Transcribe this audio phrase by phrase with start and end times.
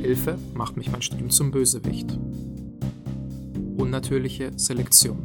[0.00, 2.16] Hilfe macht mich mein Studium zum Bösewicht.
[3.76, 5.18] Unnatürliche Selektion.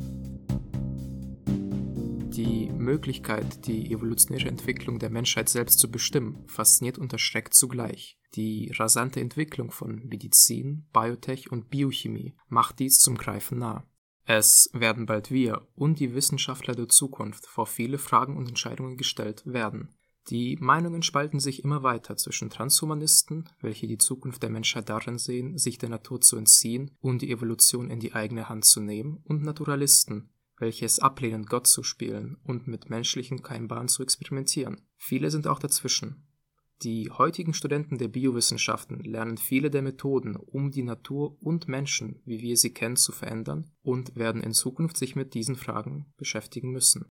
[2.35, 8.17] Die Möglichkeit, die evolutionäre Entwicklung der Menschheit selbst zu bestimmen, fasziniert und erschreckt zugleich.
[8.33, 13.87] Die rasante Entwicklung von Medizin, Biotech und Biochemie macht dies zum Greifen nah.
[14.25, 19.43] Es werden bald wir und die Wissenschaftler der Zukunft vor viele Fragen und Entscheidungen gestellt
[19.45, 19.89] werden.
[20.29, 25.57] Die Meinungen spalten sich immer weiter zwischen Transhumanisten, welche die Zukunft der Menschheit darin sehen,
[25.57, 29.43] sich der Natur zu entziehen und die Evolution in die eigene Hand zu nehmen, und
[29.43, 34.87] Naturalisten, welche es ablehnen, Gott zu spielen und mit menschlichen Keimbahnen zu experimentieren.
[34.97, 36.25] Viele sind auch dazwischen.
[36.83, 42.41] Die heutigen Studenten der Biowissenschaften lernen viele der Methoden, um die Natur und Menschen, wie
[42.41, 47.05] wir sie kennen, zu verändern und werden in Zukunft sich mit diesen Fragen beschäftigen müssen.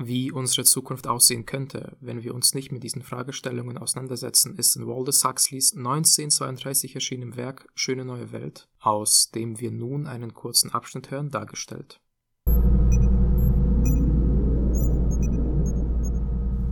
[0.00, 4.88] Wie unsere Zukunft aussehen könnte, wenn wir uns nicht mit diesen Fragestellungen auseinandersetzen, ist in
[4.88, 11.10] Aldous Huxleys 1932 erschienenem Werk Schöne neue Welt, aus dem wir nun einen kurzen Abschnitt
[11.10, 12.00] hören, dargestellt.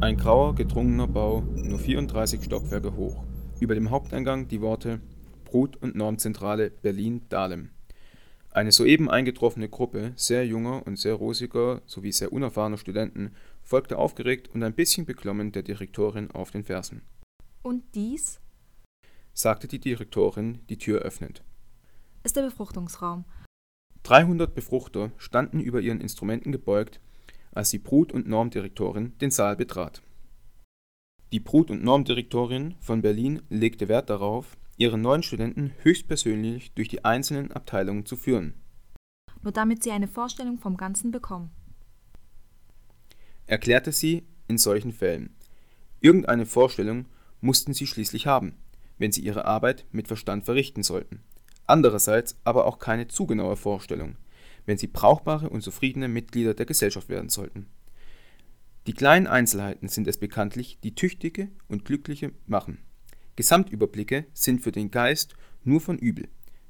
[0.00, 3.24] Ein grauer, gedrungener Bau, nur 34 Stockwerke hoch.
[3.58, 5.00] Über dem Haupteingang die Worte
[5.44, 7.70] Brut- und Normzentrale Berlin-Dahlem.
[8.56, 14.48] Eine soeben eingetroffene Gruppe sehr junger und sehr rosiger sowie sehr unerfahrener Studenten folgte aufgeregt
[14.54, 17.02] und ein bisschen beklommen der Direktorin auf den Fersen.
[17.62, 18.40] Und dies?
[19.34, 21.42] sagte die Direktorin, die Tür öffnend.
[22.24, 23.26] Ist der Befruchtungsraum.
[24.04, 26.98] 300 Befruchter standen über ihren Instrumenten gebeugt,
[27.52, 30.00] als die Brut- und Normdirektorin den Saal betrat.
[31.30, 37.04] Die Brut- und Normdirektorin von Berlin legte Wert darauf, ihre neuen Studenten höchstpersönlich durch die
[37.04, 38.54] einzelnen Abteilungen zu führen.
[39.42, 41.50] Nur damit sie eine Vorstellung vom Ganzen bekommen.
[43.46, 45.34] Erklärte sie in solchen Fällen.
[46.00, 47.06] Irgendeine Vorstellung
[47.40, 48.56] mussten sie schließlich haben,
[48.98, 51.22] wenn sie ihre Arbeit mit Verstand verrichten sollten.
[51.66, 54.16] Andererseits aber auch keine zu genaue Vorstellung,
[54.66, 57.66] wenn sie brauchbare und zufriedene Mitglieder der Gesellschaft werden sollten.
[58.86, 62.78] Die kleinen Einzelheiten sind es bekanntlich, die tüchtige und glückliche machen.
[63.36, 66.28] Gesamtüberblicke sind für den Geist nur von übel.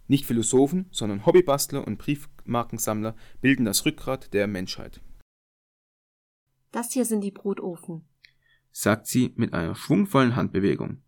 [0.08, 5.00] Nicht Philosophen, sondern Hobbybastler und Briefmarkensammler bilden das Rückgrat der Menschheit.
[6.72, 8.06] Das hier sind die Brotofen,
[8.70, 11.02] sagt sie mit einer schwungvollen Handbewegung.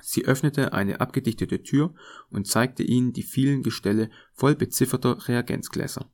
[0.00, 1.94] Sie öffnete eine abgedichtete Tür
[2.30, 6.10] und zeigte ihnen die vielen Gestelle voll bezifferter Reagenzgläser.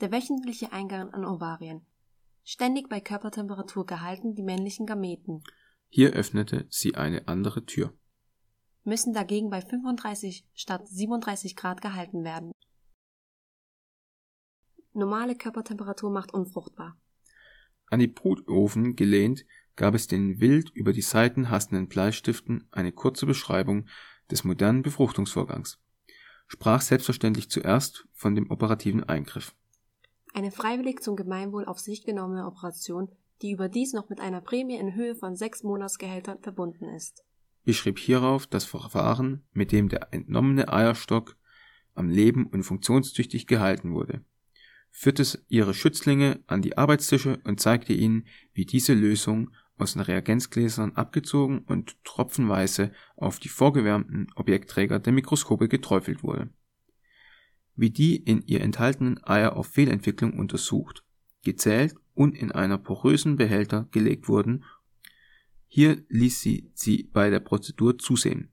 [0.00, 1.86] Der wöchentliche Eingang an Ovarien.
[2.42, 5.42] Ständig bei Körpertemperatur gehalten die männlichen Gameten.
[5.96, 7.92] Hier öffnete sie eine andere Tür.
[8.82, 12.50] Müssen dagegen bei 35 statt 37 Grad gehalten werden.
[14.92, 17.00] Normale Körpertemperatur macht unfruchtbar.
[17.86, 19.44] An die Brutofen gelehnt
[19.76, 23.86] gab es den wild über die Seiten hastenden Bleistiften eine kurze Beschreibung
[24.32, 25.78] des modernen Befruchtungsvorgangs,
[26.48, 29.54] sprach selbstverständlich zuerst von dem operativen Eingriff.
[30.32, 34.94] Eine freiwillig zum Gemeinwohl auf sich genommene Operation, die überdies noch mit einer Prämie in
[34.94, 37.24] Höhe von sechs Monatsgehältern verbunden ist.
[37.64, 41.36] Beschrieb hierauf das Verfahren, mit dem der entnommene Eierstock
[41.94, 44.24] am Leben und funktionstüchtig gehalten wurde,
[44.90, 50.92] führte ihre Schützlinge an die Arbeitstische und zeigte ihnen, wie diese Lösung aus den Reagenzgläsern
[50.92, 56.50] abgezogen und tropfenweise auf die vorgewärmten Objektträger der Mikroskope geträufelt wurde.
[57.74, 61.03] Wie die in ihr enthaltenen Eier auf Fehlentwicklung untersucht,
[61.44, 64.64] gezählt und in einer porösen Behälter gelegt wurden.
[65.66, 68.52] Hier ließ sie sie bei der Prozedur zusehen,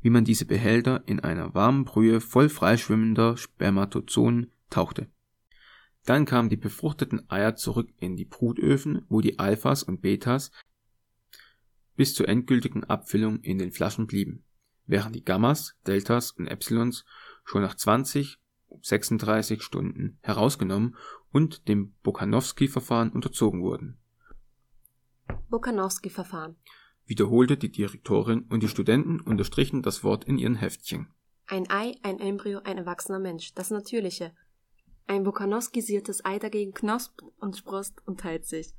[0.00, 5.08] wie man diese Behälter in einer warmen Brühe voll freischwimmender Spermatozoen tauchte.
[6.04, 10.52] Dann kamen die befruchteten Eier zurück in die Brutöfen, wo die Alphas und Betas
[11.96, 14.44] bis zur endgültigen Abfüllung in den Flaschen blieben,
[14.86, 17.04] während die Gammas, Deltas und Epsilons
[17.44, 18.38] schon nach 20,
[18.82, 20.96] 36 Stunden herausgenommen
[21.36, 23.98] und dem Bokanowski-Verfahren unterzogen wurden.
[25.50, 26.56] Bokanowski-Verfahren
[27.04, 31.08] wiederholte die Direktorin und die Studenten unterstrichen das Wort in ihren Heftchen.
[31.46, 34.34] Ein Ei, ein Embryo, ein erwachsener Mensch, das Natürliche.
[35.06, 38.72] Ein Bokanowskisiertes Ei dagegen knospt und sprost und teilt sich.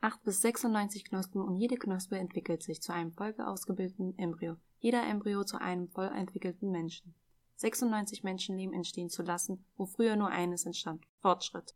[0.00, 5.06] 8 bis 96 Knospen und jede Knospe entwickelt sich zu einem voll ausgebildeten Embryo, jeder
[5.06, 7.14] Embryo zu einem voll entwickelten Menschen.
[7.56, 11.04] 96 Menschenleben entstehen zu lassen, wo früher nur eines entstand.
[11.20, 11.74] Fortschritt.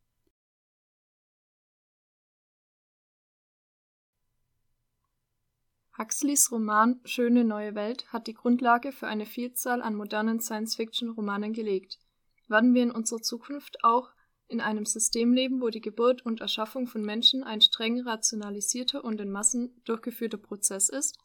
[5.98, 11.98] Huxleys Roman Schöne neue Welt hat die Grundlage für eine Vielzahl an modernen Science-Fiction-Romanen gelegt.
[12.46, 14.10] Werden wir in unserer Zukunft auch
[14.46, 19.20] in einem System leben, wo die Geburt und Erschaffung von Menschen ein streng rationalisierter und
[19.20, 21.18] in Massen durchgeführter Prozess ist?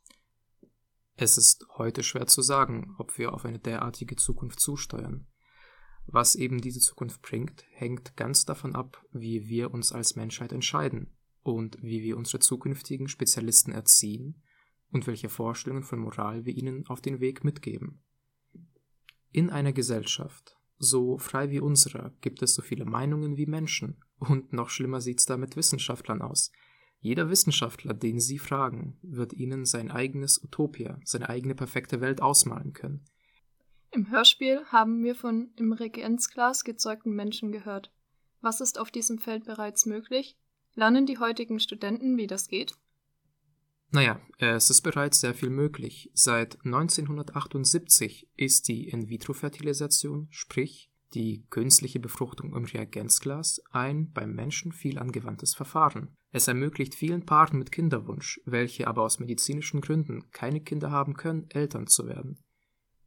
[1.16, 5.28] Es ist heute schwer zu sagen, ob wir auf eine derartige Zukunft zusteuern.
[6.06, 11.16] Was eben diese Zukunft bringt, hängt ganz davon ab, wie wir uns als Menschheit entscheiden
[11.44, 14.42] und wie wir unsere zukünftigen Spezialisten erziehen
[14.92, 18.04] und welche Vorstellungen von Moral wir ihnen auf den Weg mitgeben.
[19.32, 24.54] In einer Gesellschaft, so frei wie unserer, gibt es so viele Meinungen wie Menschen, und
[24.54, 26.52] noch schlimmer sieht's da mit Wissenschaftlern aus.
[27.04, 32.72] Jeder Wissenschaftler, den Sie fragen, wird Ihnen sein eigenes Utopia, seine eigene perfekte Welt ausmalen
[32.72, 33.04] können.
[33.92, 37.92] Im Hörspiel haben wir von im Reagenzglas gezeugten Menschen gehört.
[38.40, 40.38] Was ist auf diesem Feld bereits möglich?
[40.76, 42.78] Lernen die heutigen Studenten, wie das geht?
[43.92, 46.10] Naja, es ist bereits sehr viel möglich.
[46.14, 55.00] Seit 1978 ist die In-vitro-Fertilisation, sprich die künstliche Befruchtung im Reagenzglas, ein beim Menschen viel
[55.00, 56.16] angewandtes Verfahren.
[56.32, 61.48] Es ermöglicht vielen Paaren mit Kinderwunsch, welche aber aus medizinischen Gründen keine Kinder haben können,
[61.50, 62.40] Eltern zu werden.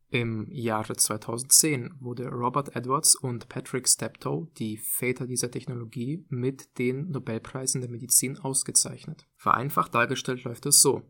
[0.08, 7.11] Im Jahre 2010 wurde Robert Edwards und Patrick Steptoe, die Väter dieser Technologie, mit den
[7.11, 9.26] Nobelpreisen der Medizin ausgezeichnet.
[9.37, 11.02] Vereinfacht dargestellt läuft es so.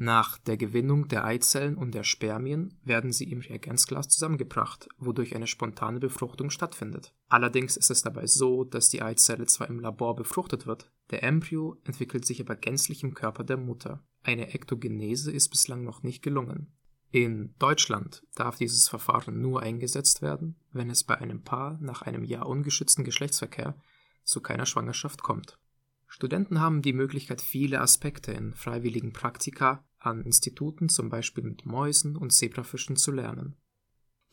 [0.00, 5.48] Nach der Gewinnung der Eizellen und der Spermien werden sie im Reagenzglas zusammengebracht, wodurch eine
[5.48, 7.12] spontane Befruchtung stattfindet.
[7.28, 11.76] Allerdings ist es dabei so, dass die Eizelle zwar im Labor befruchtet wird, der Embryo
[11.82, 14.04] entwickelt sich aber gänzlich im Körper der Mutter.
[14.22, 16.72] Eine Ektogenese ist bislang noch nicht gelungen.
[17.10, 22.22] In Deutschland darf dieses Verfahren nur eingesetzt werden, wenn es bei einem Paar nach einem
[22.22, 23.74] Jahr ungeschützten Geschlechtsverkehr
[24.22, 25.58] zu keiner Schwangerschaft kommt.
[26.06, 32.16] Studenten haben die Möglichkeit, viele Aspekte in freiwilligen Praktika an Instituten, zum Beispiel mit Mäusen
[32.16, 33.56] und Zebrafischen, zu lernen.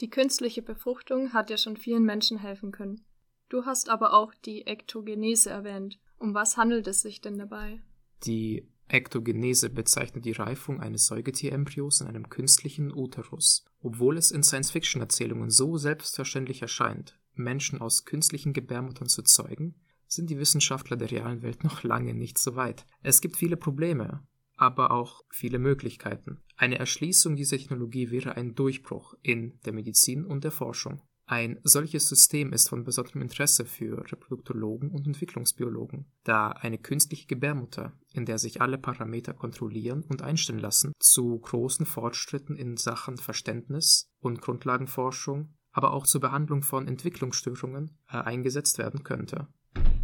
[0.02, 3.06] Die künstliche Befruchtung hat ja schon vielen Menschen helfen können.
[3.50, 6.00] Du hast aber auch die Ektogenese erwähnt.
[6.18, 7.82] Um was handelt es sich denn dabei?
[8.26, 13.66] Die Ektogenese bezeichnet die Reifung eines Säugetierembryos in einem künstlichen Uterus.
[13.82, 19.76] Obwohl es in Science-Fiction-Erzählungen so selbstverständlich erscheint, Menschen aus künstlichen Gebärmuttern zu zeugen,
[20.08, 22.86] sind die Wissenschaftler der realen Welt noch lange nicht so weit.
[23.02, 26.42] Es gibt viele Probleme, aber auch viele Möglichkeiten.
[26.58, 31.02] Eine Erschließung dieser Technologie wäre ein Durchbruch in der Medizin und der Forschung.
[31.28, 37.94] Ein solches System ist von besonderem Interesse für Reproduktologen und Entwicklungsbiologen, da eine künstliche Gebärmutter,
[38.14, 44.08] in der sich alle Parameter kontrollieren und einstellen lassen, zu großen Fortschritten in Sachen Verständnis
[44.20, 49.48] und Grundlagenforschung, aber auch zur Behandlung von Entwicklungsstörungen äh, eingesetzt werden könnte.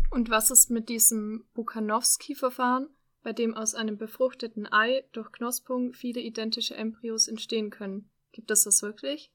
[0.10, 2.90] Und was ist mit diesem Bukanowski-Verfahren,
[3.24, 8.10] bei dem aus einem befruchteten Ei durch Knospung viele identische Embryos entstehen können?
[8.32, 9.32] Gibt es das wirklich?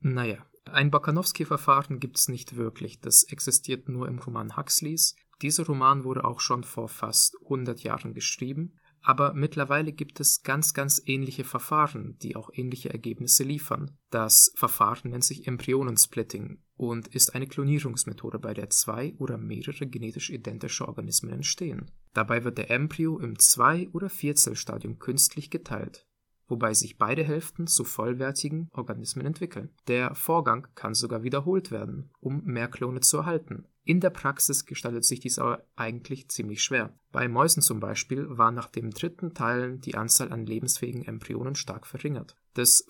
[0.00, 5.16] Naja, ein Bakanowski-Verfahren gibt es nicht wirklich, das existiert nur im Roman Huxleys.
[5.40, 10.74] Dieser Roman wurde auch schon vor fast 100 Jahren geschrieben, aber mittlerweile gibt es ganz,
[10.74, 13.98] ganz ähnliche Verfahren, die auch ähnliche Ergebnisse liefern.
[14.10, 20.30] Das Verfahren nennt sich Embryonensplitting und ist eine Klonierungsmethode, bei der zwei oder mehrere genetisch
[20.30, 21.90] identische Organismen entstehen.
[22.12, 26.06] Dabei wird der Embryo im Zwei- oder Vierzellstadium künstlich geteilt
[26.52, 29.70] wobei sich beide Hälften zu vollwertigen Organismen entwickeln.
[29.88, 33.64] Der Vorgang kann sogar wiederholt werden, um mehr Klone zu erhalten.
[33.84, 36.94] In der Praxis gestaltet sich dies aber eigentlich ziemlich schwer.
[37.10, 41.86] Bei Mäusen zum Beispiel war nach dem dritten Teilen die Anzahl an lebensfähigen Embryonen stark
[41.86, 42.36] verringert.
[42.56, 42.86] Des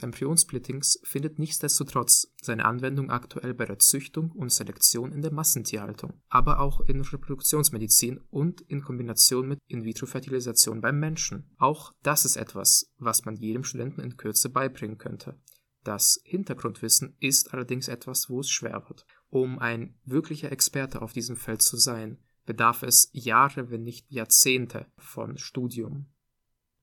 [0.00, 6.58] Embryonsplittings findet nichtsdestotrotz seine Anwendung aktuell bei der Züchtung und Selektion in der Massentierhaltung, aber
[6.58, 11.54] auch in Reproduktionsmedizin und in Kombination mit In-vitro-Fertilisation beim Menschen.
[11.56, 15.38] Auch das ist etwas, was man jedem Studenten in Kürze beibringen könnte.
[15.84, 19.06] Das Hintergrundwissen ist allerdings etwas, wo es schwer wird.
[19.30, 24.86] Um ein wirklicher Experte auf diesem Feld zu sein, bedarf es Jahre, wenn nicht Jahrzehnte
[24.98, 26.06] von Studium.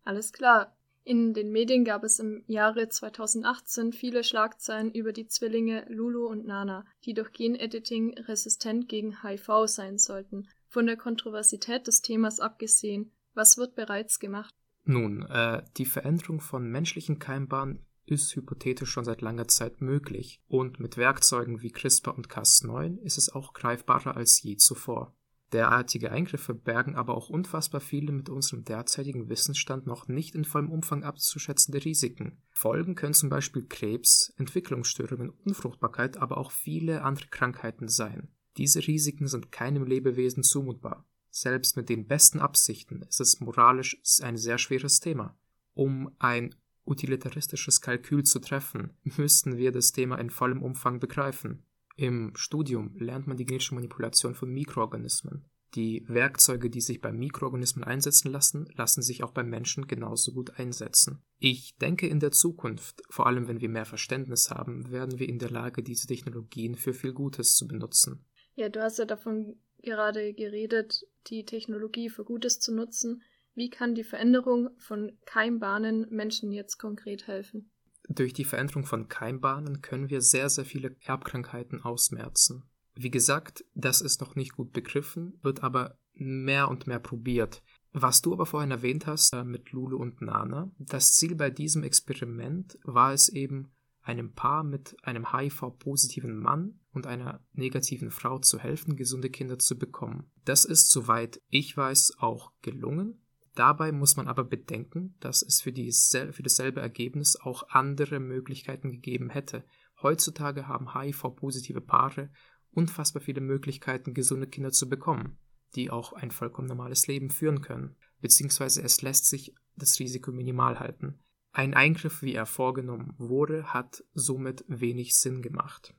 [0.04, 0.78] Alles klar.
[1.06, 6.46] In den Medien gab es im Jahre 2018 viele Schlagzeilen über die Zwillinge Lulu und
[6.46, 10.48] Nana, die durch Genediting resistent gegen HIV sein sollten.
[10.70, 14.56] Von der Kontroversität des Themas abgesehen, was wird bereits gemacht?
[14.86, 20.80] Nun, äh, die Veränderung von menschlichen Keimbahnen ist hypothetisch schon seit langer Zeit möglich und
[20.80, 25.16] mit Werkzeugen wie CRISPR und Cas9 ist es auch greifbarer als je zuvor.
[25.54, 30.72] Derartige Eingriffe bergen aber auch unfassbar viele mit unserem derzeitigen Wissensstand noch nicht in vollem
[30.72, 32.42] Umfang abzuschätzende Risiken.
[32.50, 38.30] Folgen können zum Beispiel Krebs, Entwicklungsstörungen, Unfruchtbarkeit, aber auch viele andere Krankheiten sein.
[38.58, 41.08] Diese Risiken sind keinem Lebewesen zumutbar.
[41.30, 45.38] Selbst mit den besten Absichten ist es moralisch ein sehr schweres Thema.
[45.76, 46.56] Um ein
[46.86, 51.64] utilitaristisches Kalkül zu treffen, müssten wir das Thema in vollem Umfang begreifen.
[51.96, 55.46] Im Studium lernt man die genetische Manipulation von Mikroorganismen.
[55.76, 60.60] Die Werkzeuge, die sich bei Mikroorganismen einsetzen lassen, lassen sich auch beim Menschen genauso gut
[60.60, 61.24] einsetzen.
[61.40, 65.40] Ich denke, in der Zukunft, vor allem wenn wir mehr Verständnis haben, werden wir in
[65.40, 68.26] der Lage, diese Technologien für viel Gutes zu benutzen.
[68.56, 73.24] Ja, du hast ja davon gerade geredet, die Technologie für Gutes zu nutzen.
[73.56, 77.72] Wie kann die Veränderung von Keimbahnen Menschen jetzt konkret helfen?
[78.10, 82.64] Durch die Veränderung von Keimbahnen können wir sehr, sehr viele Erbkrankheiten ausmerzen.
[82.96, 87.64] Wie gesagt, das ist noch nicht gut begriffen, wird aber mehr und mehr probiert.
[87.92, 91.84] Was du aber vorhin erwähnt hast äh, mit Lulu und Nana, das Ziel bei diesem
[91.84, 98.60] Experiment war es eben, einem Paar mit einem HIV-positiven Mann und einer negativen Frau zu
[98.60, 100.30] helfen, gesunde Kinder zu bekommen.
[100.44, 103.23] Das ist, soweit ich weiß, auch gelungen.
[103.56, 108.92] Dabei muss man aber bedenken, dass es für, die, für dasselbe Ergebnis auch andere Möglichkeiten
[108.92, 109.64] gegeben hätte.
[110.02, 112.32] Heutzutage haben HIV-positive Paare
[112.72, 115.38] unfassbar viele Möglichkeiten, gesunde Kinder zu bekommen,
[115.76, 120.80] die auch ein vollkommen normales Leben führen können, beziehungsweise es lässt sich das Risiko minimal
[120.80, 121.20] halten.
[121.52, 125.94] Ein Eingriff, wie er vorgenommen wurde, hat somit wenig Sinn gemacht.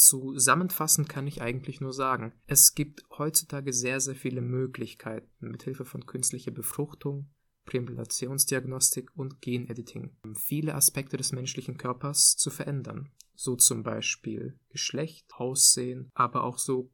[0.00, 5.84] Zusammenfassend kann ich eigentlich nur sagen, es gibt heutzutage sehr, sehr viele Möglichkeiten, mit Hilfe
[5.84, 7.28] von künstlicher Befruchtung,
[7.66, 16.10] Präimplantationsdiagnostik und Genediting viele Aspekte des menschlichen Körpers zu verändern so zum Beispiel Geschlecht, Aussehen,
[16.12, 16.90] aber auch so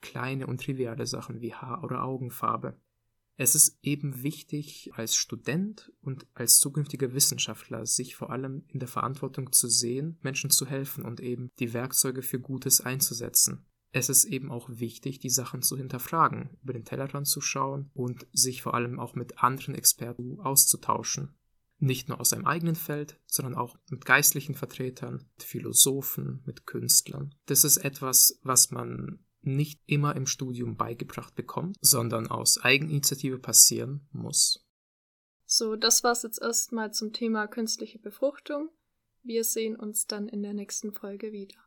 [0.00, 2.76] kleine und triviale Sachen wie Haar- oder Augenfarbe.
[3.36, 8.88] Es ist eben wichtig, als Student und als zukünftiger Wissenschaftler sich vor allem in der
[8.88, 13.66] Verantwortung zu sehen, Menschen zu helfen und eben die Werkzeuge für Gutes einzusetzen.
[13.92, 18.26] Es ist eben auch wichtig, die Sachen zu hinterfragen, über den Tellerrand zu schauen und
[18.32, 21.34] sich vor allem auch mit anderen Experten auszutauschen
[21.78, 27.34] nicht nur aus seinem eigenen Feld, sondern auch mit geistlichen Vertretern, mit Philosophen, mit Künstlern.
[27.46, 34.08] Das ist etwas, was man nicht immer im Studium beigebracht bekommt, sondern aus Eigeninitiative passieren
[34.12, 34.64] muss.
[35.44, 38.70] So, das war's jetzt erstmal zum Thema künstliche Befruchtung.
[39.22, 41.65] Wir sehen uns dann in der nächsten Folge wieder.